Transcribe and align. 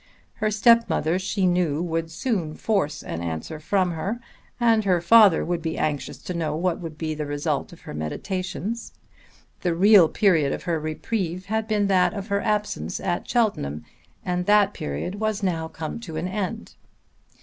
Her 0.37 0.49
stepmother 0.49 1.19
she 1.19 1.45
knew 1.45 1.79
would 1.83 2.09
soon 2.09 2.55
force 2.55 3.01
her 3.01 3.07
answer 3.07 3.59
from 3.59 3.91
her, 3.91 4.19
and 4.59 4.83
her 4.83 4.99
father 4.99 5.45
would 5.45 5.61
be 5.61 5.77
anxious 5.77 6.17
to 6.23 6.33
know 6.33 6.55
what 6.55 6.81
had 6.81 6.97
been 6.97 7.19
the 7.19 7.27
result 7.27 7.71
of 7.71 7.81
her 7.81 7.93
meditations. 7.93 8.93
The 9.59 9.75
real 9.75 10.09
period 10.09 10.53
of 10.53 10.63
her 10.63 10.79
reprieve 10.79 11.45
had 11.45 11.67
been 11.67 11.85
that 11.85 12.15
of 12.15 12.29
her 12.29 12.41
absence 12.41 12.99
at 12.99 13.29
Cheltenham, 13.29 13.85
and 14.25 14.47
that 14.47 14.73
period 14.73 15.19
was 15.19 15.43
now 15.43 15.67
come 15.67 15.99
to 15.99 16.17
an 16.17 16.27
end. 16.27 16.73